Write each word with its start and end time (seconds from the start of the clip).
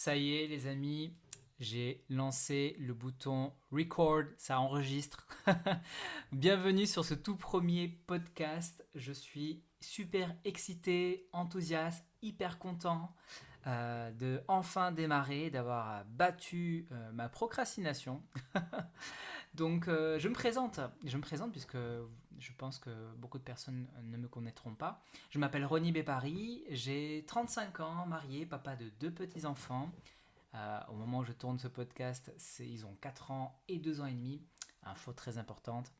Ça 0.00 0.14
y 0.14 0.36
est, 0.36 0.46
les 0.46 0.68
amis, 0.68 1.12
j'ai 1.58 2.04
lancé 2.08 2.76
le 2.78 2.94
bouton 2.94 3.52
record, 3.72 4.22
ça 4.36 4.60
enregistre. 4.60 5.26
Bienvenue 6.32 6.86
sur 6.86 7.04
ce 7.04 7.14
tout 7.14 7.34
premier 7.34 7.88
podcast. 8.06 8.86
Je 8.94 9.10
suis 9.10 9.64
super 9.80 10.36
excité, 10.44 11.28
enthousiaste, 11.32 12.06
hyper 12.22 12.60
content 12.60 13.12
euh, 13.66 14.12
de 14.12 14.40
enfin 14.46 14.92
démarrer, 14.92 15.50
d'avoir 15.50 16.04
battu 16.04 16.86
euh, 16.92 17.10
ma 17.10 17.28
procrastination. 17.28 18.22
Donc 19.54 19.88
euh, 19.88 20.16
je 20.20 20.28
me 20.28 20.34
présente, 20.34 20.78
je 21.04 21.16
me 21.16 21.22
présente 21.22 21.50
puisque 21.50 21.76
je 22.38 22.52
pense 22.56 22.78
que 22.78 22.90
beaucoup 23.16 23.38
de 23.38 23.42
personnes 23.42 23.86
ne 24.04 24.16
me 24.16 24.28
connaîtront 24.28 24.74
pas. 24.74 25.02
Je 25.30 25.38
m'appelle 25.38 25.64
Ronnie 25.64 25.92
Bépari, 25.92 26.64
j'ai 26.70 27.24
35 27.26 27.80
ans, 27.80 28.06
marié, 28.06 28.46
papa 28.46 28.76
de 28.76 28.88
deux 29.00 29.10
petits-enfants. 29.10 29.90
Euh, 30.54 30.80
au 30.88 30.94
moment 30.94 31.18
où 31.18 31.24
je 31.24 31.32
tourne 31.32 31.58
ce 31.58 31.68
podcast, 31.68 32.32
ils 32.60 32.86
ont 32.86 32.96
4 33.00 33.30
ans 33.30 33.60
et 33.68 33.78
2 33.78 34.00
ans 34.00 34.06
et 34.06 34.12
demi, 34.12 34.42
info 34.84 35.12
très 35.12 35.38
importante. 35.38 35.92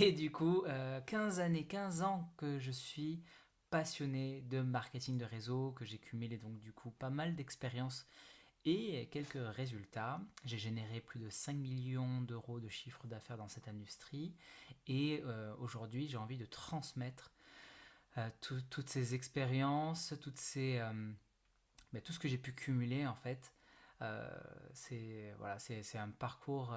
Et 0.00 0.12
du 0.12 0.30
coup, 0.30 0.64
15 1.06 1.38
euh, 1.38 1.42
années, 1.42 1.64
15 1.64 2.02
ans 2.02 2.32
que 2.36 2.58
je 2.58 2.70
suis 2.70 3.22
passionné 3.70 4.42
de 4.48 4.60
marketing 4.60 5.18
de 5.18 5.24
réseau, 5.24 5.72
que 5.72 5.84
j'ai 5.84 5.98
cumulé 5.98 6.38
donc 6.38 6.58
du 6.58 6.72
coup 6.72 6.90
pas 6.90 7.10
mal 7.10 7.34
d'expériences 7.34 8.06
et 8.68 9.06
quelques 9.06 9.38
résultats. 9.56 10.20
J'ai 10.44 10.58
généré 10.58 11.00
plus 11.00 11.18
de 11.18 11.30
5 11.30 11.54
millions 11.54 12.20
d'euros 12.20 12.60
de 12.60 12.68
chiffre 12.68 13.06
d'affaires 13.06 13.38
dans 13.38 13.48
cette 13.48 13.68
industrie 13.68 14.34
et 14.86 15.22
euh, 15.24 15.54
aujourd'hui 15.58 16.06
j'ai 16.06 16.18
envie 16.18 16.36
de 16.36 16.44
transmettre 16.44 17.32
euh, 18.18 18.28
toutes 18.40 18.88
ces 18.88 19.14
expériences, 19.14 20.14
toutes 20.20 20.38
ces, 20.38 20.78
euh, 20.78 20.92
ben, 21.92 22.02
tout 22.02 22.12
ce 22.12 22.18
que 22.18 22.28
j'ai 22.28 22.38
pu 22.38 22.52
cumuler 22.52 23.06
en 23.06 23.14
fait. 23.14 23.54
c'est 24.74 25.34
voilà, 25.38 25.56
un 25.94 26.10
parcours 26.10 26.76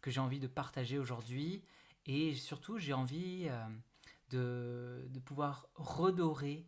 que 0.00 0.10
j'ai 0.10 0.20
envie 0.20 0.40
de 0.40 0.48
partager 0.48 0.98
aujourd'hui 0.98 1.64
et 2.04 2.34
surtout 2.34 2.78
j'ai 2.78 2.92
envie 2.92 3.48
de, 4.30 5.06
de, 5.08 5.20
pouvoir 5.20 5.68
redorer 5.76 6.66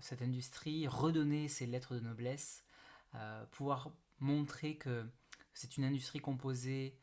cette 0.00 0.22
industrie, 0.22 0.86
redonner 0.86 1.48
ses 1.48 1.66
lettres 1.66 1.94
de 1.94 2.00
noblesse 2.00 2.63
pouvoir 3.50 3.90
montrer 4.18 4.76
que 4.76 5.06
c'est 5.52 5.76
une 5.76 5.84
industrie 5.84 6.20
composée 6.20 6.98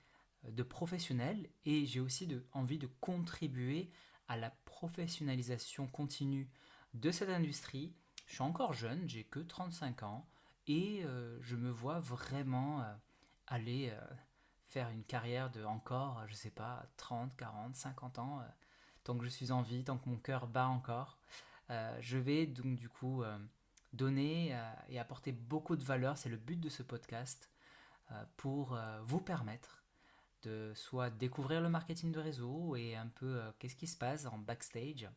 euh, 0.46 0.52
de 0.52 0.64
professionnels 0.64 1.50
et 1.66 1.86
j'ai 1.86 2.00
aussi 2.00 2.28
envie 2.54 2.78
de 2.78 2.88
contribuer 3.00 3.92
à 4.28 4.38
la 4.38 4.50
professionnalisation 4.66 5.88
continue 5.88 6.50
de 6.94 7.12
cette 7.12 7.30
industrie. 7.30 7.96
Je 8.28 8.36
suis 8.36 8.44
encore 8.44 8.74
jeune, 8.74 9.08
j'ai 9.08 9.24
que 9.24 9.40
35 9.40 10.04
ans 10.04 10.28
et 10.68 11.04
euh, 11.04 11.38
je 11.42 11.56
me 11.56 11.70
vois 11.70 12.00
vraiment 12.00 12.86
aller 13.48 13.94
faire 14.68 14.90
une 14.90 15.04
carrière 15.04 15.52
de 15.52 15.66
encore, 15.66 16.26
je 16.28 16.34
sais 16.34 16.52
pas, 16.52 16.86
30, 16.96 17.36
40, 17.36 17.76
50 17.76 18.20
ans, 18.20 18.42
tant 19.04 19.18
que 19.18 19.26
je 19.26 19.30
suis 19.30 19.52
en 19.52 19.62
vie, 19.62 19.84
tant 19.84 19.98
que 19.98 20.08
mon 20.08 20.18
cœur 20.18 20.48
bat 20.48 20.68
encore. 20.68 21.20
je 22.00 22.18
vais 22.18 22.48
donc 22.48 22.78
du 22.78 22.88
coup 22.88 23.24
donner 23.94 24.54
euh, 24.54 24.74
et 24.90 25.00
apporter 25.00 25.32
beaucoup 25.32 25.76
de 25.76 25.84
valeur, 25.84 26.18
c'est 26.18 26.30
le 26.30 26.38
but 26.38 26.60
de 26.60 26.70
ce 26.70 26.84
podcast, 26.84 27.50
euh, 28.12 28.24
pour 28.38 28.76
euh, 28.76 29.00
vous 29.04 29.22
permettre 29.22 29.84
de 30.44 30.72
soit 30.76 31.10
découvrir 31.10 31.62
le 31.62 31.70
marketing 31.70 32.12
de 32.12 32.20
réseau 32.20 32.76
et 32.76 32.96
un 32.96 33.08
peu 33.08 33.40
qu'est-ce 33.60 33.76
qui 33.76 33.86
se 33.86 33.98
passe 33.98 34.26
en 34.26 34.40
backstage, 34.40 35.08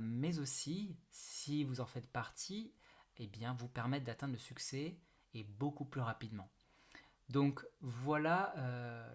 mais 0.00 0.38
aussi, 0.38 0.96
si 1.10 1.64
vous 1.64 1.82
en 1.82 1.86
faites 1.86 2.10
partie, 2.10 2.72
eh 3.18 3.26
bien, 3.26 3.52
vous 3.52 3.68
permettre 3.68 4.06
d'atteindre 4.06 4.32
le 4.32 4.38
succès 4.38 4.96
et 5.34 5.44
beaucoup 5.44 5.84
plus 5.84 6.00
rapidement. 6.00 6.48
Donc 7.28 7.62
voilà 7.82 8.54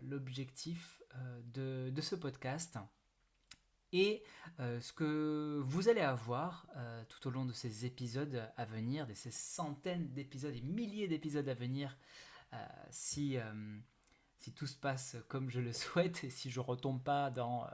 l'objectif 0.03 1.01
de, 1.45 1.89
de, 1.89 2.01
ce 2.01 2.15
podcast. 2.15 2.77
Et 3.93 4.23
euh, 4.59 4.81
ce 4.81 4.91
que 4.91 5.61
vous 5.63 5.87
allez 5.87 6.01
avoir 6.01 6.67
euh, 6.75 7.03
tout 7.07 7.27
au 7.27 7.31
long 7.31 7.45
de 7.45 7.53
ces 7.53 7.85
épisodes 7.85 8.43
à 8.57 8.65
venir, 8.65 9.07
de 9.07 9.13
ces 9.13 9.31
centaines 9.31 10.11
d'épisodes 10.13 10.53
et 10.53 10.61
milliers 10.61 11.07
d'épisodes 11.07 11.47
à 11.47 11.53
venir, 11.53 11.97
euh, 12.53 12.57
si, 12.89 13.37
si 14.39 14.51
tout 14.53 14.67
se 14.67 14.77
passe 14.77 15.15
comme 15.27 15.49
je 15.49 15.59
le 15.59 15.73
souhaite 15.73 16.23
et 16.23 16.29
si 16.29 16.49
je 16.51 16.59
retombe 16.59 17.01
pas 17.01 17.29
dans 17.29 17.67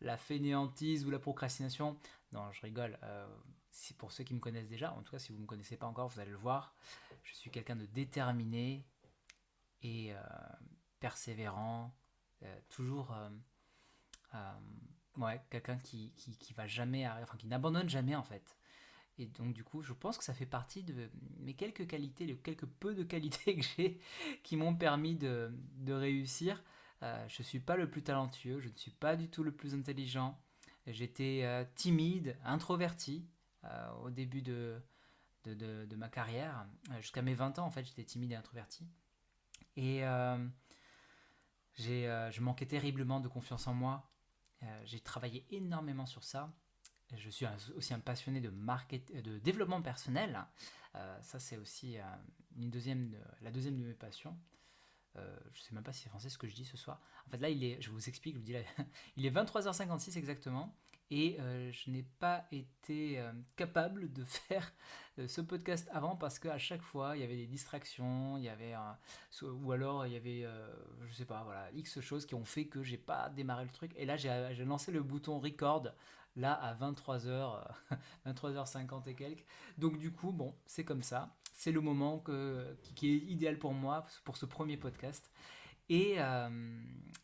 la 0.00 0.16
fainéantise 0.16 1.06
ou 1.06 1.10
la 1.10 1.18
procrastination, 1.18 1.98
non, 2.32 2.52
je 2.52 2.62
rigole. 2.62 2.98
pour 3.96 4.12
ceux 4.12 4.24
qui 4.24 4.34
me 4.34 4.40
connaissent 4.40 4.68
déjà, 4.68 4.92
en 4.92 5.02
tout 5.02 5.12
cas 5.12 5.18
si 5.18 5.32
vous 5.32 5.38
ne 5.38 5.42
me 5.42 5.46
connaissez 5.46 5.76
pas 5.76 5.86
encore, 5.86 6.08
vous 6.08 6.20
allez 6.20 6.30
le 6.30 6.36
voir, 6.36 6.74
je 7.22 7.34
suis 7.34 7.50
quelqu'un 7.50 7.76
de 7.76 7.86
déterminé 7.86 8.84
et 9.82 10.12
persévérant, 11.00 11.94
toujours 12.68 13.14
Ouais, 15.18 15.40
quelqu'un 15.50 15.76
qui, 15.78 16.12
qui, 16.14 16.52
va 16.54 16.66
jamais, 16.66 17.08
enfin 17.08 17.36
qui 17.36 17.48
n'abandonne 17.48 17.88
jamais 17.88 18.14
en 18.14 18.22
fait. 18.22 18.56
Et 19.18 19.26
donc 19.26 19.52
du 19.52 19.64
coup, 19.64 19.82
je 19.82 19.92
pense 19.92 20.16
que 20.16 20.22
ça 20.22 20.32
fait 20.32 20.46
partie 20.46 20.84
de 20.84 21.10
mes 21.40 21.54
quelques 21.54 21.88
qualités, 21.88 22.24
les 22.24 22.36
quelques 22.36 22.66
peu 22.66 22.94
de 22.94 23.02
qualités 23.02 23.56
que 23.58 23.62
j'ai 23.76 24.00
qui 24.44 24.56
m'ont 24.56 24.74
permis 24.74 25.16
de, 25.16 25.50
de 25.78 25.92
réussir. 25.92 26.62
Euh, 27.02 27.28
je 27.28 27.42
ne 27.42 27.44
suis 27.44 27.60
pas 27.60 27.76
le 27.76 27.90
plus 27.90 28.02
talentueux, 28.02 28.60
je 28.60 28.68
ne 28.68 28.76
suis 28.76 28.90
pas 28.90 29.16
du 29.16 29.28
tout 29.28 29.42
le 29.42 29.52
plus 29.52 29.74
intelligent. 29.74 30.40
J'étais 30.86 31.42
euh, 31.44 31.64
timide, 31.74 32.36
introverti 32.44 33.28
euh, 33.64 33.90
au 34.04 34.10
début 34.10 34.42
de, 34.42 34.80
de, 35.44 35.84
de, 35.84 35.96
ma 35.96 36.08
carrière. 36.08 36.66
Jusqu'à 37.00 37.22
mes 37.22 37.34
20 37.34 37.58
ans, 37.58 37.66
en 37.66 37.70
fait, 37.70 37.84
j'étais 37.84 38.04
timide 38.04 38.32
et 38.32 38.36
introverti. 38.36 38.88
Et 39.76 40.02
j'ai, 41.74 42.28
je 42.32 42.40
manquais 42.40 42.66
terriblement 42.66 43.20
de 43.20 43.28
confiance 43.28 43.66
en 43.66 43.74
moi. 43.74 44.10
Euh, 44.62 44.82
j'ai 44.84 45.00
travaillé 45.00 45.44
énormément 45.50 46.06
sur 46.06 46.24
ça. 46.24 46.52
Je 47.16 47.30
suis 47.30 47.46
aussi 47.74 47.94
un 47.94 48.00
passionné 48.00 48.40
de, 48.40 48.50
market, 48.50 49.12
de 49.22 49.38
développement 49.38 49.80
personnel. 49.80 50.44
Euh, 50.94 51.20
ça, 51.22 51.38
c'est 51.38 51.56
aussi 51.56 51.98
euh, 51.98 52.02
une 52.56 52.70
deuxième, 52.70 53.16
la 53.40 53.50
deuxième 53.50 53.76
de 53.76 53.84
mes 53.84 53.94
passions. 53.94 54.36
Je 55.52 55.60
ne 55.60 55.64
sais 55.64 55.74
même 55.74 55.84
pas 55.84 55.92
si 55.92 56.02
c'est 56.02 56.08
français 56.08 56.28
ce 56.28 56.38
que 56.38 56.46
je 56.46 56.54
dis 56.54 56.64
ce 56.64 56.76
soir. 56.76 57.00
En 57.26 57.30
fait, 57.30 57.38
là, 57.38 57.48
il 57.48 57.62
est, 57.64 57.80
je 57.80 57.90
vous 57.90 58.08
explique, 58.08 58.34
je 58.34 58.40
vous 58.40 58.44
dis 58.44 58.54
il 59.16 59.26
est 59.26 59.30
23h56 59.30 60.16
exactement. 60.18 60.74
Et 61.10 61.38
je 61.40 61.90
n'ai 61.90 62.02
pas 62.02 62.46
été 62.52 63.18
capable 63.56 64.12
de 64.12 64.24
faire 64.26 64.74
ce 65.26 65.40
podcast 65.40 65.88
avant 65.90 66.16
parce 66.16 66.38
qu'à 66.38 66.58
chaque 66.58 66.82
fois, 66.82 67.16
il 67.16 67.20
y 67.20 67.24
avait 67.24 67.36
des 67.36 67.46
distractions, 67.46 68.36
il 68.36 68.44
y 68.44 68.50
avait 68.50 68.74
ou 69.42 69.72
alors 69.72 70.06
il 70.06 70.12
y 70.12 70.16
avait, 70.16 70.46
je 71.06 71.14
sais 71.14 71.24
pas, 71.24 71.44
voilà, 71.44 71.70
X 71.72 72.00
choses 72.00 72.26
qui 72.26 72.34
ont 72.34 72.44
fait 72.44 72.66
que 72.66 72.82
j'ai 72.82 72.98
pas 72.98 73.30
démarré 73.30 73.64
le 73.64 73.70
truc. 73.70 73.92
Et 73.96 74.04
là, 74.04 74.18
j'ai 74.18 74.64
lancé 74.66 74.92
le 74.92 75.02
bouton 75.02 75.38
record 75.38 75.88
là 76.38 76.54
à 76.54 76.74
23h, 76.74 77.66
23h50 78.26 79.06
et 79.08 79.14
quelques. 79.14 79.44
Donc 79.76 79.98
du 79.98 80.10
coup, 80.12 80.32
bon, 80.32 80.54
c'est 80.66 80.84
comme 80.84 81.02
ça. 81.02 81.36
C'est 81.52 81.72
le 81.72 81.80
moment 81.80 82.22
qui, 82.94 83.10
est 83.10 83.18
idéal 83.30 83.58
pour 83.58 83.74
moi 83.74 84.06
pour 84.24 84.36
ce 84.36 84.46
premier 84.46 84.76
podcast. 84.76 85.30
Et, 85.90 86.18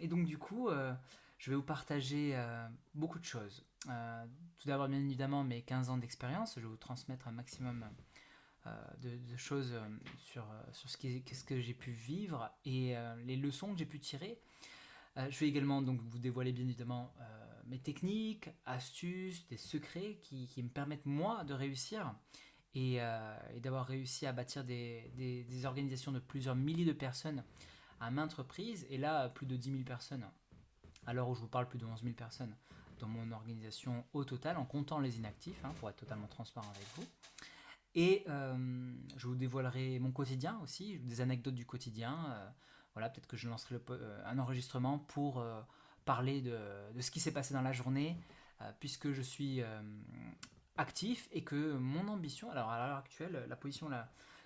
et 0.01 0.09
donc 0.09 0.27
du 0.27 0.39
coup, 0.39 0.69
je 1.39 1.51
vais 1.51 1.57
vous 1.57 1.63
partager 1.63 2.37
beaucoup 2.95 3.21
de 3.21 3.25
choses. 3.25 3.65
Euh, 3.89 4.25
tout 4.59 4.69
d'abord, 4.69 4.89
bien 4.89 4.99
évidemment, 4.99 5.45
mes 5.45 5.63
15 5.63 5.91
ans 5.91 5.99
d'expérience. 5.99 6.55
Je 6.57 6.61
vais 6.61 6.67
vous 6.67 6.77
transmettre 6.77 7.29
un 7.29 7.33
maximum 7.33 7.85
euh, 8.67 8.71
de, 9.03 9.37
choses 9.37 9.73
euh, 9.73 9.89
sur, 10.19 10.47
sur 10.73 10.89
ce, 10.89 10.99
ce 10.99 11.45
que 11.45 11.61
j'ai 11.61 11.75
pu 11.75 11.91
vivre 11.91 12.51
et 12.65 12.95
les 13.25 13.37
leçons 13.37 13.73
que 13.73 13.79
j'ai 13.79 13.87
pu 13.87 14.01
tirer. 14.01 14.39
Je 15.17 15.39
vais 15.39 15.49
également 15.49 15.83
donc 15.83 16.01
vous 16.01 16.19
dévoiler 16.19 16.53
bien 16.53 16.65
évidemment 16.65 17.15
mes 17.67 17.79
techniques, 17.79 18.51
astuces, 18.67 19.47
des 19.49 19.57
secrets 19.57 20.19
qui, 20.23 20.47
qui, 20.49 20.63
me 20.63 20.69
permettent 20.69 21.07
moi 21.07 21.45
de 21.45 21.55
réussir 21.55 22.15
et, 22.75 22.97
et 22.97 23.61
d'avoir 23.61 23.87
réussi 23.87 24.27
à 24.27 24.33
bâtir 24.33 24.65
des, 24.65 25.11
des, 25.17 25.67
organisations 25.67 26.13
de 26.13 26.19
plusieurs 26.19 26.57
milliers 26.57 26.85
de 26.85 26.93
personnes 26.93 27.43
à 28.01 28.11
maintes 28.11 28.35
reprises 28.35 28.87
et 28.91 28.99
là 28.99 29.29
plus 29.29 29.47
de 29.47 29.57
10 29.57 29.71
000 29.71 29.83
personnes. 29.85 30.27
À 31.07 31.13
l'heure 31.13 31.29
où 31.29 31.35
je 31.35 31.41
vous 31.41 31.49
parle, 31.49 31.69
plus 31.69 31.79
de 31.79 31.87
11 31.87 32.03
000 32.03 32.15
personnes 32.15 32.55
dans 32.99 33.09
mon 33.09 33.31
organisation 33.33 34.05
au 34.13 34.25
total, 34.25 34.57
en 34.57 34.65
comptant 34.65 34.99
les 34.99 35.19
inactifs, 35.19 35.65
hein, 35.65 35.73
pour 35.79 35.91
être 35.91 35.97
totalement 35.97 36.29
transparent 36.29 36.71
avec 36.71 36.87
vous. 36.97 37.05
Et 37.95 38.25
euh, 38.29 38.93
je 39.17 39.27
vous 39.27 39.37
dévoilerai 39.37 39.99
mon 39.99 40.11
quotidien 40.11 40.59
aussi, 40.63 40.99
des 40.99 41.21
anecdotes 41.21 41.55
du 41.55 41.67
quotidien. 41.67 42.53
Euh, 42.95 43.01
voilà, 43.01 43.11
peut-être 43.11 43.27
que 43.27 43.37
je 43.37 43.49
lancerai 43.49 43.77
euh, 43.91 44.23
un 44.25 44.39
enregistrement 44.39 44.99
pour 44.99 45.45
parler 46.05 46.41
de, 46.41 46.57
ce 47.01 47.11
qui 47.11 47.21
s'est 47.21 47.33
passé 47.33 47.55
dans 47.55 47.63
la 47.63 47.73
journée, 47.73 48.17
puisque 48.79 49.13
je 49.13 49.23
suis 49.23 49.63
actif 50.77 51.29
et 51.33 51.43
que 51.43 51.73
mon 51.73 52.09
ambition, 52.09 52.51
alors 52.51 52.71
à 52.71 52.87
l'heure 52.87 52.99
actuelle, 52.99 53.47
la 53.49 53.57
position 53.57 53.89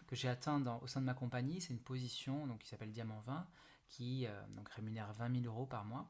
que 0.07 0.17
j'ai 0.17 0.29
atteinte 0.29 0.67
au 0.83 0.87
sein 0.87 1.01
de 1.01 1.07
ma 1.07 1.15
compagnie, 1.15 1.61
c'est 1.61 1.73
une 1.73 1.81
position 1.81 2.47
donc, 2.47 2.61
qui 2.61 2.69
s'appelle 2.69 2.93
Diamant 2.93 3.21
20, 3.27 3.47
qui 3.89 4.27
donc, 4.57 4.69
rémunère 4.71 5.13
20 5.15 5.43
000 5.43 5.53
euros 5.53 5.67
par 5.67 5.85
mois. 5.85 6.09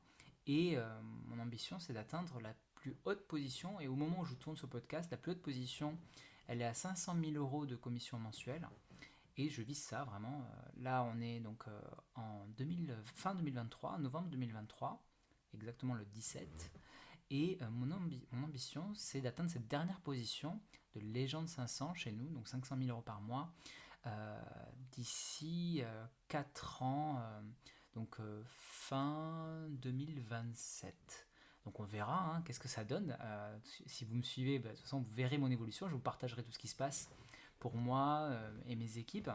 Et 0.49 0.79
euh, 0.79 1.01
mon 1.27 1.41
ambition, 1.41 1.79
c'est 1.79 1.93
d'atteindre 1.93 2.41
la 2.41 2.55
plus 2.75 2.97
haute 3.05 3.27
position. 3.29 3.79
Et 3.81 3.87
au 3.87 3.95
moment 3.95 4.21
où 4.21 4.25
je 4.25 4.35
tourne 4.35 4.57
ce 4.57 4.67
podcast, 4.67 5.11
la 5.11 5.17
plus 5.17 5.33
haute 5.33 5.43
position 5.43 5.97
elle 6.49 6.63
est 6.63 6.67
à 6.67 6.73
500 6.73 7.15
000 7.23 7.33
euros 7.37 7.67
de 7.67 7.77
commission 7.77 8.19
mensuelle. 8.19 8.67
Et 9.39 9.49
je 9.49 9.63
vise 9.63 9.83
ça 9.83 10.05
vraiment. 10.05 10.45
Là, 10.77 11.05
on 11.05 11.21
est 11.21 11.41
donc 11.41 11.65
en 12.17 12.47
2000, 12.57 12.95
fin 13.15 13.35
2023, 13.35 13.99
novembre 13.99 14.29
2023, 14.29 15.03
exactement 15.55 15.95
le 15.95 16.05
17. 16.05 16.73
Et 17.31 17.59
mon, 17.71 17.87
mon, 17.87 18.45
ambition, 18.45 18.93
c'est 18.95 19.21
d'atteindre 19.21 19.51
cette 19.51 19.69
dernière 19.69 20.01
position 20.01 20.61
de 20.95 21.01
légende 21.01 21.49
500 21.49 21.95
chez 21.95 22.11
nous, 22.11 22.29
donc 22.31 22.49
500 22.49 22.77
000 22.79 22.91
euros 22.91 23.03
par 23.03 23.21
mois, 23.21 23.53
d'ici 24.91 25.83
4 26.27 26.83
ans, 26.83 27.23
donc 27.95 28.19
fin 28.57 29.67
2027. 29.71 31.29
Donc 31.69 31.81
on 31.81 31.85
verra 31.85 32.35
hein, 32.35 32.43
qu'est-ce 32.47 32.61
que 32.61 32.67
ça 32.69 32.83
donne. 32.83 33.15
Euh, 33.21 33.59
si 33.87 34.07
vous 34.07 34.15
me 34.15 34.23
suivez, 34.23 34.59
bah, 34.59 34.71
de 34.71 34.75
toute 34.75 34.85
façon, 34.85 35.01
vous 35.01 35.15
verrez 35.15 35.37
mon 35.37 35.51
évolution. 35.51 35.87
Je 35.87 35.93
vous 35.93 36.01
partagerai 36.01 36.43
tout 36.43 36.51
ce 36.51 36.59
qui 36.59 36.67
se 36.67 36.75
passe 36.75 37.11
pour 37.59 37.77
moi 37.77 38.29
euh, 38.31 38.51
et 38.67 38.77
mes 38.77 38.99
équipes. 38.99 39.31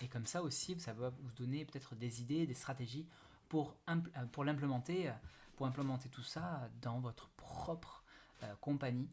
Et 0.00 0.08
comme 0.08 0.26
ça 0.26 0.42
aussi, 0.42 0.78
ça 0.80 0.92
va 0.92 1.10
vous 1.10 1.32
donner 1.32 1.64
peut-être 1.64 1.94
des 1.94 2.22
idées, 2.22 2.46
des 2.46 2.54
stratégies 2.54 3.06
pour, 3.48 3.76
euh, 3.88 4.26
pour 4.32 4.44
l'implémenter, 4.44 5.12
pour 5.56 5.66
implémenter 5.66 6.08
tout 6.08 6.22
ça 6.22 6.70
dans 6.80 7.00
votre 7.00 7.28
propre 7.30 8.04
compagnie, 8.62 9.10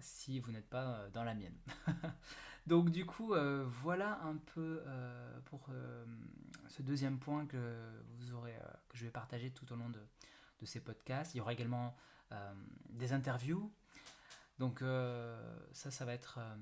si 0.00 0.38
vous 0.38 0.52
n'êtes 0.52 0.68
pas 0.68 1.08
dans 1.14 1.24
la 1.24 1.32
mienne. 1.32 1.56
Donc 2.66 2.90
du 2.90 3.06
coup, 3.06 3.34
voilà 3.82 4.20
un 4.24 4.36
peu 4.36 4.82
pour 5.46 5.70
ce 6.68 6.82
deuxième 6.82 7.18
point 7.18 7.46
que 7.46 7.80
vous 8.18 8.34
aurez, 8.34 8.54
que 8.90 8.98
je 8.98 9.06
vais 9.06 9.10
partager 9.10 9.50
tout 9.50 9.72
au 9.72 9.76
long 9.76 9.88
de, 9.88 10.06
de 10.60 10.66
ces 10.66 10.80
podcasts. 10.80 11.34
Il 11.34 11.38
y 11.38 11.40
aura 11.40 11.54
également 11.54 11.96
euh, 12.32 12.52
des 12.88 13.12
interviews. 13.12 13.72
Donc 14.58 14.80
euh, 14.80 15.40
ça, 15.72 15.90
ça 15.90 16.04
va 16.04 16.14
être, 16.14 16.38
euh, 16.38 16.56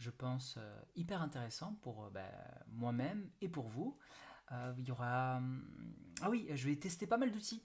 je 0.00 0.10
pense, 0.10 0.58
hyper 0.96 1.22
intéressant 1.22 1.74
pour 1.82 2.10
bah, 2.10 2.28
moi-même 2.66 3.30
et 3.40 3.48
pour 3.48 3.68
vous. 3.68 3.96
il 4.78 4.88
y 4.88 4.90
aura... 4.90 5.40
ah 6.22 6.30
oui, 6.30 6.48
je 6.52 6.68
vais 6.68 6.76
tester 6.76 7.06
pas 7.06 7.18
mal 7.18 7.30
d'outils. 7.30 7.62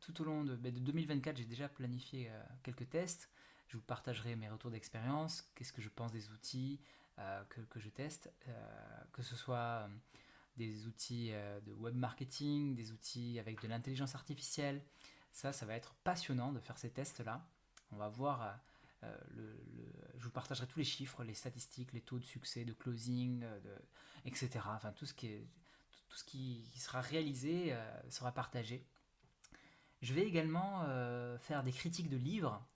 tout 0.00 0.22
au 0.22 0.24
long 0.24 0.44
de, 0.44 0.56
bah, 0.56 0.70
de 0.70 0.78
2024, 0.78 1.36
j'ai 1.36 1.44
déjà 1.44 1.68
planifié 1.68 2.30
quelques 2.62 2.88
tests. 2.88 3.28
Je 3.68 3.76
vous 3.76 3.82
partagerai 3.82 4.36
mes 4.36 4.48
retours 4.48 4.70
d'expérience, 4.70 5.42
qu'est-ce 5.54 5.72
que 5.72 5.82
je 5.82 5.88
pense 5.88 6.12
des 6.12 6.30
outils 6.30 6.80
que, 7.48 7.60
que, 7.62 7.78
je 7.80 7.90
teste, 7.90 8.32
que 9.12 9.22
ce 9.22 9.36
soit 9.36 9.88
des 10.56 10.86
outils 10.86 11.30
euh, 11.32 11.60
de 11.60 11.72
web 11.72 11.94
marketing, 11.96 12.74
des 12.74 12.92
outils 12.92 13.38
avec 13.38 13.60
de 13.60 13.68
l'intelligence 13.68 14.14
artificielle. 14.14 14.82
Ça, 15.32 15.52
ça 15.52 15.66
va 15.66 15.74
être 15.74 15.94
passionnant 16.04 16.52
de 16.52 16.60
faire 16.60 16.78
ces 16.78 16.90
tests-là. 16.90 17.44
On 17.90 17.96
va 17.96 18.08
voir, 18.08 18.58
euh, 19.04 19.16
euh, 19.38 19.56
je 20.16 20.24
vous 20.24 20.30
partagerai 20.30 20.66
tous 20.66 20.78
les 20.78 20.84
chiffres, 20.84 21.24
les 21.24 21.34
statistiques, 21.34 21.92
les 21.92 22.00
taux 22.00 22.18
de 22.18 22.24
succès, 22.24 22.64
de 22.64 22.72
closing, 22.72 23.40
de, 23.40 23.74
etc. 24.24 24.50
Enfin, 24.66 24.92
tout 24.92 25.06
ce 25.06 25.14
qui, 25.14 26.70
sera 26.76 27.00
réalisé 27.00 27.76
sera 28.08 28.32
partagé. 28.32 28.86
Je 30.02 30.14
vais 30.14 30.22
également 30.22 30.84
faire 31.38 31.62
des 31.62 31.72
critiques 31.72 32.08
de 32.08 32.16
livres. 32.16 32.66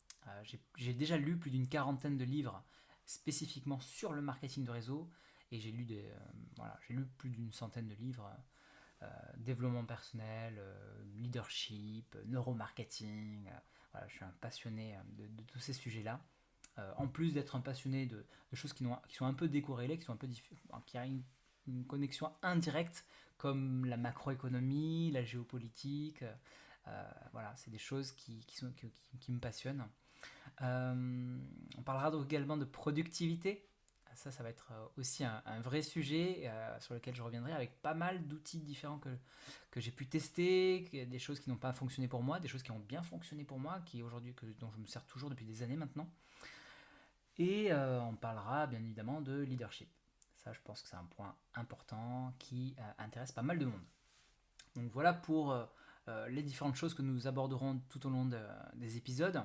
J'ai 0.76 0.94
déjà 0.94 1.16
lu 1.16 1.38
plus 1.38 1.50
d'une 1.50 1.69
quarantaine 1.69 2.16
de 2.16 2.25
livres 2.25 2.62
spécifiquement 3.08 3.81
sur 3.81 4.12
le 4.12 4.20
marketing 4.20 4.64
de 4.64 4.70
réseau. 4.70 5.10
Et 5.50 5.58
j'ai 5.58 5.72
lu, 5.72 5.86
euh, 5.90 6.19
voilà, 6.56 6.78
lu 6.90 7.06
plus 7.16 7.31
d'une 7.31 7.52
centaine 7.52 7.88
de 7.88 7.94
livres. 7.94 8.31
Euh, 9.02 9.06
développement 9.36 9.84
personnel, 9.84 10.56
euh, 10.58 11.04
leadership, 11.16 12.16
neuromarketing. 12.26 13.48
Voilà, 13.93 14.06
je 14.08 14.14
suis 14.14 14.25
un 14.25 14.35
passionné 14.40 14.96
de, 15.17 15.43
tous 15.44 15.58
ces 15.58 15.73
sujets-là. 15.73 16.20
en 16.96 17.08
plus 17.08 17.35
d'être 17.35 17.56
un 17.56 17.61
passionné 17.61 18.06
de, 18.06 18.25
choses 18.52 18.73
qui, 18.73 18.85
sont 19.08 19.26
un 19.26 19.35
peu 19.35 19.49
décorrélées, 19.49 19.99
qui 19.99 20.11
un 20.11 20.17
peu 20.17 20.29
qui 20.87 20.99
a 20.99 21.06
une, 21.06 21.23
connexion 21.87 22.32
indirecte, 22.43 23.05
comme 23.37 23.85
la 23.85 23.96
macroéconomie, 23.96 25.11
la 25.12 25.23
géopolitique. 25.25 26.25
voilà, 27.32 27.55
c'est 27.56 27.70
des 27.70 27.79
choses 27.79 28.12
qui 28.12 28.44
me 29.29 29.38
passionnent. 29.38 29.87
on 30.61 31.82
parlera 31.84 32.11
donc 32.11 32.26
également 32.26 32.56
de 32.56 32.64
productivité 32.64 33.68
ça, 34.19 34.32
ça 34.32 34.43
va 34.43 34.49
être 34.49 34.73
euh, 34.73 34.87
aussi 34.97 35.25
un, 35.25 35.61
vrai 35.61 35.81
sujet 35.81 36.43
euh, 36.44 36.81
sur 36.81 36.94
lequel 36.94 37.15
je 37.15 37.23
reviendrai 37.23 37.53
avec 37.53 37.81
pas 37.81 37.94
mal 37.94 38.26
d'outils 38.26 38.59
différents 38.59 38.99
que, 38.99 39.09
que 39.70 39.81
j'ai 39.81 39.93
pu 39.93 40.06
tester, 40.06 40.81
des 41.06 41.19
choses 41.19 41.38
qui 41.38 41.50
n'ont 41.50 41.56
pas 41.56 41.73
fonctionné 41.73 42.09
pour 42.09 42.23
moi, 42.23 42.41
des 42.41 42.49
choses 42.49 42.65
qui 42.65 42.73
ont 42.73 42.81
bien 42.81 43.03
fonctionné 43.03 43.44
pour 43.44 43.61
moi, 43.61 43.81
qui 43.87 44.03
aujourd'hui 44.03 44.35
dont 44.59 44.70
je 44.73 44.79
me 44.79 44.87
sers 44.87 45.05
toujours 45.06 45.31
depuis 45.31 45.47
des 45.47 45.62
années 45.62 45.76
maintenant. 45.76 46.09
Et 47.38 47.73
euh, 47.73 48.00
on 48.00 48.17
parlera 48.17 48.67
bien 48.67 48.81
évidemment 48.81 49.20
de 49.20 49.41
leadership. 49.41 49.88
Ça, 50.35 50.53
je 50.53 50.59
pense 50.65 50.82
que 50.82 50.88
c'est 50.88 50.97
un 50.97 51.06
point 51.17 51.37
important 51.55 52.35
qui 52.41 52.75
intéresse 52.99 53.32
pas 53.32 53.43
mal 53.43 53.59
de 53.59 53.67
monde. 53.67 53.82
Donc 54.75 54.91
voilà 54.93 55.12
pour 55.12 55.56
les 56.29 56.43
différentes 56.43 56.76
choses 56.76 56.94
que 56.94 57.03
nous 57.03 57.26
aborderons 57.26 57.81
tout 57.88 58.06
au 58.06 58.11
long 58.11 58.31
des 58.75 58.97
épisodes. 58.97 59.43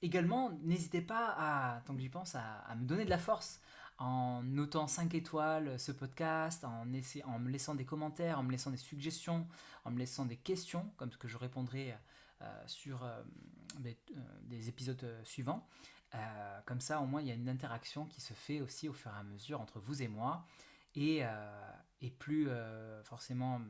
Également, 0.00 0.50
n'hésitez 0.62 1.00
pas 1.00 1.34
à, 1.36 1.80
tant 1.84 1.94
que 1.94 2.00
j'y 2.00 2.08
pense, 2.08 2.34
à, 2.36 2.74
me 2.76 2.84
donner 2.84 3.04
de 3.04 3.10
la 3.10 3.18
force 3.18 3.60
en 3.98 4.44
notant 4.44 4.86
5 4.86 5.12
étoiles 5.14 5.78
ce 5.78 5.90
podcast, 5.90 6.64
en, 6.64 6.84
me 6.84 7.50
laissant 7.50 7.74
des 7.74 7.84
commentaires, 7.84 8.38
en 8.38 8.44
me 8.44 8.52
laissant 8.52 8.70
des 8.70 8.76
suggestions, 8.76 9.46
en 9.84 9.90
me 9.90 9.98
laissant 9.98 10.24
des 10.24 10.36
questions, 10.36 10.88
comme 10.96 11.10
ce 11.10 11.18
que 11.18 11.26
je 11.26 11.36
répondrai 11.36 11.96
euh, 12.40 12.62
sur 12.68 13.02
euh, 13.02 13.20
euh, 13.84 13.92
des, 14.42 14.68
épisodes 14.68 15.04
suivants. 15.24 15.66
comme 16.64 16.80
ça, 16.80 17.00
au 17.00 17.06
moins, 17.06 17.20
il 17.20 17.26
y 17.26 17.32
a 17.32 17.34
une 17.34 17.48
interaction 17.48 18.06
qui 18.06 18.20
se 18.20 18.34
fait 18.34 18.60
aussi 18.60 18.88
au 18.88 18.92
fur 18.92 19.10
et 19.10 19.18
à 19.18 19.24
mesure 19.24 19.60
entre 19.60 19.80
vous 19.80 20.00
et 20.00 20.08
moi. 20.08 20.46
Et 20.94 21.24
plus 22.18 22.48
forcément 23.04 23.60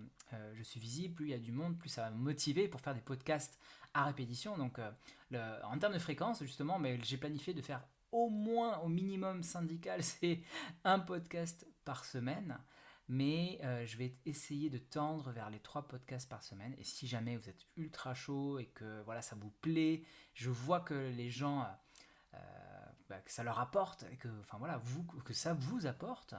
je 0.54 0.62
suis 0.62 0.80
visible, 0.80 1.14
plus 1.14 1.26
il 1.26 1.30
y 1.30 1.34
a 1.34 1.38
du 1.38 1.52
monde, 1.52 1.78
plus 1.78 1.88
ça 1.88 2.02
va 2.02 2.10
me 2.10 2.19
motiver 2.19 2.69
pour 2.69 2.80
faire 2.80 2.94
des 2.94 3.00
podcasts 3.00 3.58
à 3.98 4.04
répétition. 4.04 4.56
Donc, 4.56 4.78
euh, 4.78 5.60
en 5.64 5.78
termes 5.78 5.94
de 5.94 5.98
fréquence, 5.98 6.42
justement, 6.42 6.78
mais 6.78 6.98
j'ai 7.02 7.16
planifié 7.16 7.52
de 7.52 7.62
faire 7.62 7.82
au 8.12 8.30
moins, 8.30 8.78
au 8.78 8.88
minimum 8.88 9.42
syndical, 9.42 10.02
c'est 10.04 10.40
un 10.84 10.98
podcast 10.98 11.66
par 11.84 12.04
semaine. 12.04 12.58
Mais 13.10 13.58
euh, 13.64 13.86
je 13.86 13.96
vais 13.96 14.18
essayer 14.26 14.68
de 14.68 14.76
tendre 14.76 15.30
vers 15.32 15.48
les 15.48 15.60
trois 15.60 15.88
podcasts 15.88 16.28
par 16.28 16.42
semaine. 16.42 16.74
Et 16.78 16.84
si 16.84 17.06
jamais 17.06 17.36
vous 17.36 17.48
êtes 17.48 17.66
ultra 17.76 18.12
chaud 18.12 18.58
et 18.58 18.66
que 18.66 19.02
voilà, 19.02 19.22
ça 19.22 19.34
vous 19.34 19.50
plaît, 19.50 20.04
je 20.34 20.50
vois 20.50 20.80
que 20.80 21.10
les 21.16 21.30
gens, 21.30 21.66
euh, 22.34 22.38
bah, 23.08 23.18
que 23.20 23.32
ça 23.32 23.42
leur 23.42 23.58
apporte, 23.60 24.04
et 24.12 24.16
que, 24.16 24.28
enfin, 24.40 24.58
voilà, 24.58 24.76
vous, 24.76 25.04
que 25.24 25.32
ça 25.32 25.54
vous 25.54 25.86
apporte, 25.86 26.34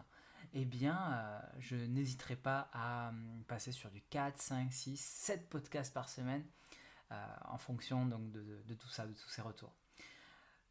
eh 0.54 0.64
bien, 0.66 1.42
je 1.58 1.76
n'hésiterai 1.76 2.36
pas 2.36 2.70
à 2.72 3.12
passer 3.48 3.72
sur 3.72 3.90
du 3.90 4.02
4, 4.02 4.40
5, 4.40 4.72
6, 4.72 4.98
7 4.98 5.50
podcasts 5.50 5.94
par 5.94 6.08
semaine. 6.08 6.44
Euh, 7.12 7.16
en 7.46 7.58
fonction 7.58 8.06
donc, 8.06 8.32
de, 8.32 8.74
tout 8.76 8.88
ça, 8.88 9.08
de 9.08 9.14
tous 9.14 9.30
ces 9.30 9.42
retours. 9.42 9.74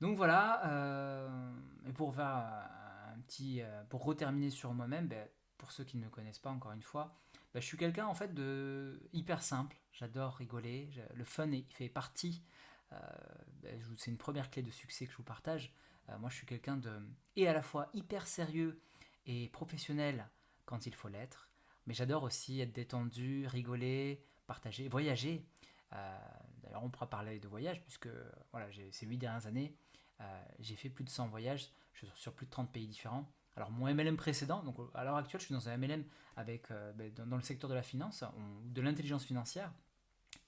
Donc 0.00 0.16
voilà, 0.16 0.64
euh, 0.68 1.52
et 1.84 1.92
pour 1.92 2.14
faire 2.14 2.26
un 2.26 3.18
petit, 3.26 3.60
euh, 3.60 3.82
pour 3.88 4.04
reterminer 4.04 4.50
sur 4.50 4.72
moi-même, 4.72 5.08
ben, 5.08 5.28
pour 5.56 5.72
ceux 5.72 5.82
qui 5.82 5.96
ne 5.96 6.04
me 6.04 6.10
connaissent 6.10 6.38
pas 6.38 6.50
encore 6.50 6.70
une 6.70 6.82
fois, 6.82 7.18
ben, 7.52 7.60
je 7.60 7.66
suis 7.66 7.76
quelqu'un 7.76 8.06
en 8.06 8.14
fait 8.14 8.34
de 8.34 9.00
hyper 9.12 9.42
simple. 9.42 9.76
J'adore 9.90 10.36
rigoler, 10.36 10.88
le 11.12 11.24
fun 11.24 11.50
il 11.50 11.64
fait 11.72 11.88
partie. 11.88 12.44
Ben, 12.92 13.80
c'est 13.96 14.12
une 14.12 14.16
première 14.16 14.48
clé 14.48 14.62
de 14.62 14.70
succès 14.70 15.06
que 15.06 15.12
je 15.12 15.16
vous 15.16 15.24
partage. 15.24 15.74
moi, 16.20 16.30
je 16.30 16.36
suis 16.36 16.46
quelqu'un 16.46 16.76
de 16.76 17.02
et 17.34 17.48
à 17.48 17.52
la 17.52 17.62
fois 17.62 17.90
hyper 17.94 18.28
sérieux 18.28 18.80
et 19.26 19.48
professionnel 19.48 20.28
quand 20.66 20.86
il 20.86 20.94
faut 20.94 21.08
l'être, 21.08 21.50
mais 21.88 21.94
j'adore 21.94 22.22
aussi 22.22 22.60
être 22.60 22.72
détendu, 22.72 23.48
rigoler, 23.48 24.22
partager, 24.46 24.88
voyager. 24.88 25.44
Euh, 25.92 26.18
d'ailleurs, 26.62 26.82
on 26.82 26.90
pourra 26.90 27.08
parler 27.08 27.38
de 27.38 27.48
voyage, 27.48 27.82
puisque 27.82 28.08
voilà, 28.52 28.66
ces 28.90 29.06
huit 29.06 29.18
dernières 29.18 29.46
années, 29.46 29.76
euh, 30.20 30.44
j'ai 30.58 30.76
fait 30.76 30.90
plus 30.90 31.04
de 31.04 31.10
100 31.10 31.28
voyages 31.28 31.70
je 31.92 32.06
suis 32.06 32.16
sur 32.16 32.32
plus 32.32 32.46
de 32.46 32.50
30 32.50 32.70
pays 32.70 32.86
différents. 32.86 33.28
Alors 33.56 33.72
mon 33.72 33.92
MLM 33.92 34.16
précédent, 34.16 34.62
donc 34.62 34.76
à 34.94 35.02
l'heure 35.02 35.16
actuelle, 35.16 35.40
je 35.40 35.46
suis 35.46 35.54
dans 35.54 35.68
un 35.68 35.76
MLM 35.76 36.04
avec, 36.36 36.70
euh, 36.70 36.92
ben, 36.92 37.12
dans, 37.12 37.36
le 37.36 37.42
secteur 37.42 37.68
de 37.68 37.74
la 37.74 37.82
finance, 37.82 38.22
de 38.66 38.80
l'intelligence 38.80 39.24
financière, 39.24 39.72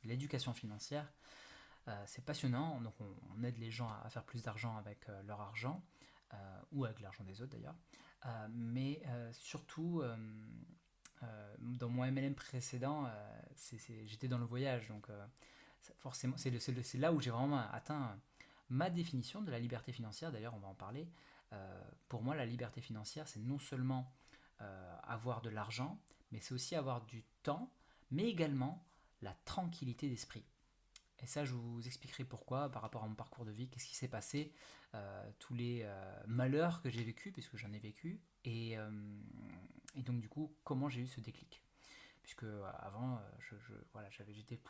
l'éducation 0.05 0.55
financière. 0.55 1.13
c'est 2.07 2.25
passionnant, 2.25 2.81
donc 2.83 2.95
on, 3.01 3.43
aide 3.43 3.59
les 3.59 3.73
gens 3.73 3.91
à, 4.05 4.09
faire 4.11 4.23
plus 4.23 4.45
d'argent 4.45 4.77
avec 4.77 5.09
leur 5.27 5.41
argent, 5.41 5.83
ou 6.71 6.85
avec 6.85 7.01
l'argent 7.01 7.25
des 7.25 7.43
autres 7.43 7.57
d'ailleurs. 7.57 7.75
mais 8.51 9.03
surtout, 9.33 10.05
euh, 11.23 11.55
dans 11.59 11.89
mon 11.89 12.05
MLM 12.11 12.35
précédent, 12.35 13.07
euh, 13.07 13.77
j'étais 14.07 14.29
dans 14.29 14.39
le 14.39 14.45
voyage, 14.45 14.89
donc 14.89 15.09
euh, 15.11 15.27
forcément, 15.99 16.37
c'est 16.37 16.95
là 16.95 17.13
où 17.13 17.21
j'ai 17.21 17.31
vraiment 17.31 17.59
atteint 17.73 18.17
ma 18.69 18.91
définition 18.91 19.43
de 19.43 19.51
la 19.51 19.59
liberté 19.59 19.93
financière. 19.93 20.33
D'ailleurs, 20.33 20.55
on 20.55 20.61
va 20.61 20.69
en 20.69 20.75
parler. 20.75 21.09
pour 22.09 22.23
moi, 22.23 22.37
la 22.37 22.47
liberté 22.47 22.81
financière, 22.81 23.27
c'est 23.27 23.41
non 23.41 23.59
seulement 23.59 24.13
avoir 25.03 25.41
de 25.41 25.51
l'argent, 25.51 25.99
mais 26.31 26.41
c'est 26.41 26.55
aussi 26.55 26.77
avoir 26.77 27.05
du 27.07 27.25
temps, 27.43 27.73
mais 28.11 28.25
également 28.25 28.85
la 29.23 29.35
tranquillité 29.45 30.09
d'esprit. 30.09 30.45
Et 31.23 31.27
ça, 31.27 31.45
je 31.45 31.55
vous 31.55 31.87
expliquerai 31.87 32.25
pourquoi 32.25 32.71
par 32.71 32.83
rapport 32.83 33.05
à 33.05 33.09
mon 33.09 33.15
parcours 33.15 33.45
de 33.45 33.51
vie, 33.51 33.69
qu'est-ce 33.69 33.87
qui 33.87 33.95
s'est 33.95 34.09
passé, 34.09 34.53
tous 35.39 35.55
les 35.55 35.87
malheurs 36.27 36.83
que 36.83 36.91
j'ai 36.91 37.05
vécu, 37.05 37.31
puisque 37.31 37.57
j'en 37.57 37.73
ai 37.73 37.79
vécu, 37.79 38.21
et, 38.45 38.77
et, 39.95 40.03
donc 40.03 40.21
du 40.21 40.29
coup, 40.29 40.57
comment 40.65 40.89
j'ai 40.89 41.03
eu 41.03 41.07
ce 41.07 41.21
déclic. 41.21 41.63
Puisque 42.23 42.47
avant, 42.81 43.21
je, 43.39 43.55
voilà, 43.93 44.09
j'étais 44.11 44.61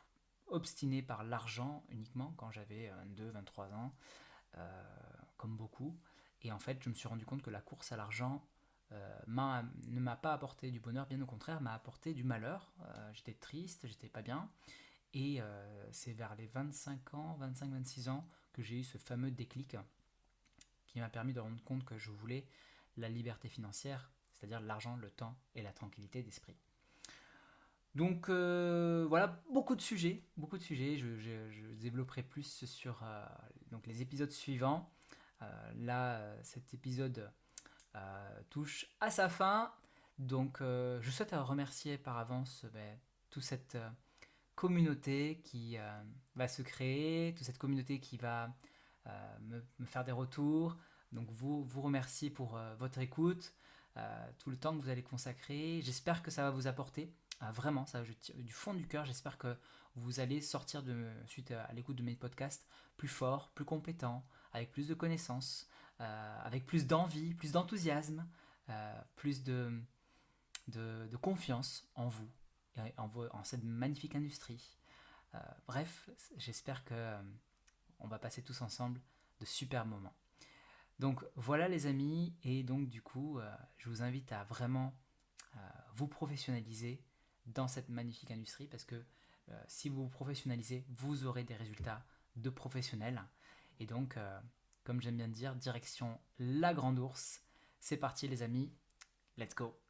obstiné 0.49 1.03
par 1.03 1.23
l'argent 1.23 1.85
uniquement 1.91 2.35
quand 2.37 2.51
j'avais 2.51 2.91
22, 2.91 3.31
23 3.31 3.73
ans, 3.75 3.95
comme 5.37 5.57
beaucoup. 5.57 5.97
Et 6.43 6.53
en 6.53 6.59
fait, 6.59 6.83
je 6.83 6.89
me 6.89 6.95
suis 6.95 7.09
rendu 7.09 7.25
compte 7.25 7.43
que 7.43 7.51
la 7.51 7.61
course 7.61 7.93
à 7.93 7.97
l'argent 7.97 8.45
euh, 8.93 9.19
ne 9.27 10.01
m'a 10.01 10.17
pas 10.17 10.33
apporté 10.33 10.71
du 10.71 10.81
bonheur, 10.81 11.07
bien 11.07 11.21
au 11.21 11.27
contraire, 11.27 11.61
m'a 11.61 11.75
apporté 11.75 12.15
du 12.15 12.25
malheur. 12.25 12.73
Euh, 12.83 13.11
j'étais 13.13 13.35
triste, 13.35 13.87
j'étais 13.87 14.09
pas 14.09 14.23
bien. 14.23 14.49
Et 15.13 15.41
euh, 15.41 15.89
c'est 15.93 16.13
vers 16.13 16.35
les 16.37 16.47
25 16.47 17.15
ans, 17.15 17.39
25-26 17.41 18.09
ans, 18.11 18.27
que 18.53 18.63
j'ai 18.63 18.79
eu 18.79 18.85
ce 18.85 18.99
fameux 18.99 19.31
déclic 19.31 19.77
qui 20.87 21.01
m'a 21.01 21.09
permis 21.09 21.33
de 21.33 21.41
rendre 21.41 21.63
compte 21.65 21.85
que 21.85 21.99
je 21.99 22.11
voulais 22.11 22.47
la 22.97 23.09
liberté 23.09 23.49
financière, 23.49 24.11
c'est-à-dire 24.33 24.61
l'argent, 24.61 24.97
le 24.97 25.11
temps 25.11 25.37
et 25.55 25.63
la 25.63 25.73
tranquillité 25.73 26.23
d'esprit. 26.23 26.57
Donc 27.95 28.29
voilà, 28.29 29.43
beaucoup 29.53 29.77
de 29.77 29.81
sujets, 29.81 30.23
beaucoup 30.37 30.59
de 30.59 30.63
sujets. 30.63 30.97
Je, 30.97 31.75
développerai 31.75 32.23
plus 32.23 32.65
sur 32.65 33.05
donc 33.71 33.87
les 33.87 34.03
épisodes 34.03 34.31
suivants. 34.31 34.93
là, 35.77 36.37
cet 36.43 36.75
épisode 36.75 37.31
euh, 37.97 38.41
touche 38.51 38.87
à 39.01 39.11
sa 39.11 39.29
fin. 39.29 39.73
Donc 40.19 40.61
euh, 40.61 41.01
je 41.03 41.11
souhaite 41.11 41.33
remercier 41.33 41.99
par 41.99 42.19
avance 42.19 42.65
ben, 42.73 42.99
toute 43.31 43.43
cette 43.43 43.75
euh, 43.75 43.91
communauté 44.61 45.41
qui 45.43 45.77
va 46.35 46.49
se 46.49 46.61
créer, 46.63 47.35
toute 47.35 47.47
cette 47.47 47.59
communauté 47.59 47.99
qui 47.99 48.19
va 48.19 48.55
me, 49.41 49.87
faire 49.87 50.05
des 50.05 50.13
retours. 50.13 50.77
Donc 51.13 51.31
vous, 51.31 51.65
vous 51.65 51.81
remercier 51.81 52.29
pour 52.29 52.61
votre 52.79 52.99
écoute, 52.99 53.55
tout 54.39 54.51
le 54.51 54.57
temps 54.57 54.77
que 54.77 54.83
vous 54.83 54.91
allez 54.91 55.03
consacrer. 55.03 55.81
J'espère 55.83 56.23
que 56.23 56.31
ça 56.31 56.43
va 56.43 56.51
vous 56.51 56.67
apporter. 56.67 57.11
vraiment, 57.55 57.87
ça, 57.87 58.03
du 58.37 58.53
fond 58.53 58.75
du 58.75 58.87
cœur, 58.87 59.07
j'espère 59.07 59.39
que 59.39 59.57
vous 59.97 60.21
allez 60.21 60.41
sortir 60.41 60.83
de, 60.83 61.09
suite 61.27 61.53
à 61.53 61.73
l'écoute 61.73 61.97
de 61.97 62.03
mes 62.03 62.15
podcasts 62.15 62.67
plus 62.97 63.09
fort, 63.09 63.51
plus 63.55 63.65
compétent, 63.65 64.27
avec 64.53 64.71
plus 64.73 64.89
de 64.89 64.95
connaissances, 64.95 65.67
euh, 66.01 66.37
avec 66.45 66.67
plus 66.67 66.87
d'envie, 66.87 67.35
plus 67.35 67.53
d'enthousiasme, 67.53 68.27
euh, 68.69 69.01
plus 69.17 69.43
de, 69.43 69.73
confiance 71.21 71.89
en 71.95 72.09
vous 72.09 72.29
en, 72.97 73.11
en 73.33 73.45
cette 73.45 73.65
magnifique 73.65 74.15
industrie. 74.15 74.79
Euh, 75.35 75.39
bref, 75.67 76.11
j'espère 76.37 76.85
que 76.85 77.17
on 77.99 78.09
va 78.09 78.19
passer 78.19 78.43
tous 78.43 78.63
ensemble 78.63 79.01
de 79.41 79.45
super 79.45 79.87
moments. 79.87 80.15
Donc 80.99 81.25
voilà 81.37 81.69
les 81.69 81.87
amis, 81.87 82.35
et 82.43 82.63
donc 82.63 82.89
du 82.89 83.03
coup, 83.03 83.41
je 83.79 83.89
vous 83.89 84.03
invite 84.03 84.33
à 84.33 84.45
vraiment 84.45 84.95
vous 85.95 86.09
professionnaliser 86.09 87.03
dans 87.47 87.69
cette 87.69 87.89
magnifique 87.89 88.31
industrie 88.31 88.67
parce 88.67 88.85
que 88.85 89.03
si 89.67 89.89
vous 89.89 90.05
vous 90.05 90.09
professionnalisez, 90.11 90.85
vous 90.91 91.25
aurez 91.25 91.45
des 91.45 91.57
résultats 91.57 92.05
de 92.37 92.51
professionnels. 92.51 93.23
Et 93.79 93.87
donc, 93.87 94.19
comme 94.85 95.01
j'aime 95.01 95.17
bien 95.17 95.29
dire, 95.29 95.55
direction 95.57 96.19
la 96.39 96.75
Grande 96.75 96.99
Ourse. 96.99 97.41
C'est 97.81 97.97
parti 97.97 98.29
les 98.29 98.43
amis, 98.43 98.73
let's 99.39 99.55
go 99.55 99.81